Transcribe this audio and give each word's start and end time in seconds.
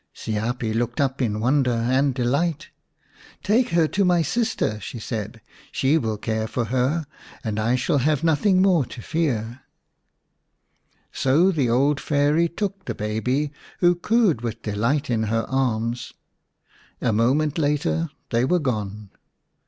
Siapi 0.15 0.73
looked 0.73 0.99
up 0.99 1.21
in 1.21 1.39
wonder 1.41 1.69
and 1.69 2.15
delight. 2.15 2.69
"Take 3.43 3.69
her 3.69 3.87
to 3.89 4.03
my 4.03 4.23
sister," 4.23 4.79
she 4.79 4.97
said; 4.97 5.41
"she 5.71 5.95
will 5.99 6.17
care 6.17 6.47
for 6.47 6.65
her, 6.73 7.05
and 7.43 7.59
I 7.59 7.75
shall 7.75 7.99
have 7.99 8.23
nothing 8.23 8.63
more 8.63 8.83
to 8.83 8.99
fear." 9.03 9.61
108 11.11 11.11
ix 11.11 11.23
The 11.23 11.23
Serpent's 11.23 11.23
Bride 11.23 11.23
So 11.23 11.51
the 11.51 11.69
old 11.69 11.99
Fairy 12.01 12.49
took 12.49 12.85
the 12.85 12.95
baby, 12.95 13.51
who 13.77 13.93
cooed 13.93 14.41
with 14.41 14.63
delight 14.63 15.11
in 15.11 15.23
her 15.25 15.45
arms. 15.47 16.13
A 16.99 17.13
moment 17.13 17.59
later 17.59 18.09
they 18.31 18.43
were 18.43 18.57
gone. 18.57 19.11